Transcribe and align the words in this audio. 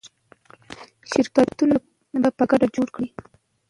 شرکتونه 1.09 1.75
په 2.37 2.43
ګډه 2.51 2.67
جوړ 2.75 2.87
کړئ. 2.95 3.09